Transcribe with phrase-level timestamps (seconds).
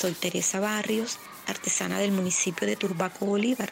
[0.00, 3.70] soy Teresa Barrios, artesana del municipio de Turbaco, Bolívar.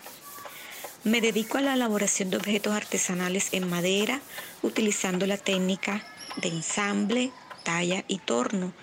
[1.02, 4.20] Me dedico a la elaboración de objetos artesanales en madera,
[4.60, 6.04] utilizando la técnica
[6.42, 7.32] de ensamble,
[7.64, 8.74] talla y torno,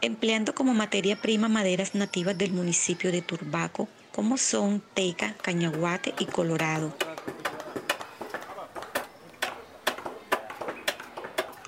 [0.00, 6.24] empleando como materia prima maderas nativas del municipio de Turbaco, como son teca, cañaguate y
[6.24, 6.92] colorado.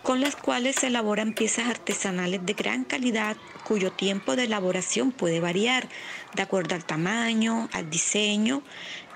[0.06, 5.40] Con las cuales se elaboran piezas artesanales de gran calidad cuyo tiempo de elaboración puede
[5.40, 5.88] variar
[6.32, 8.62] de acuerdo al tamaño, al diseño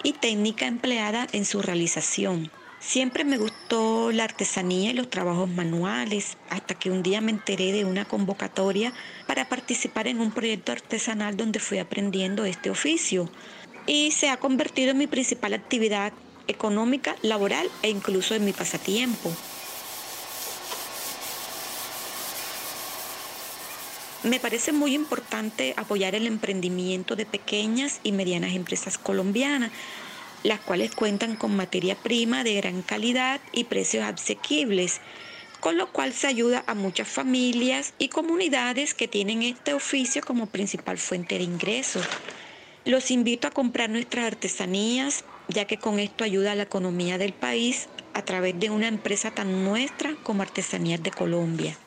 [0.03, 2.51] y técnica empleada en su realización.
[2.81, 7.71] Siempre me gustó la artesanía y los trabajos manuales, hasta que un día me enteré
[7.71, 8.93] de una convocatoria
[9.29, 13.31] para participar en un proyecto artesanal donde fui aprendiendo este oficio
[13.87, 16.13] y se ha convertido en mi principal actividad
[16.49, 19.31] económica, laboral e incluso en mi pasatiempo.
[24.23, 29.73] Me parece muy importante apoyar el emprendimiento de pequeñas y medianas empresas colombianas,
[30.43, 35.01] las cuales cuentan con materia prima de gran calidad y precios asequibles,
[35.61, 40.47] con lo cual se ayuda a muchas familias y comunidades que tienen este oficio como
[40.47, 42.07] principal fuente de ingresos.
[42.85, 47.33] Los invito a comprar nuestras artesanías, ya que con esto ayuda a la economía del
[47.33, 51.79] país a través de una empresa tan nuestra como Artesanías de Colombia.